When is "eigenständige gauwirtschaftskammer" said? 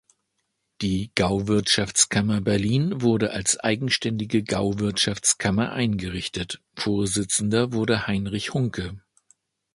3.59-5.73